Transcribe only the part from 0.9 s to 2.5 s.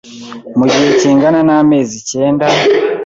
kingana n’amezi icyenda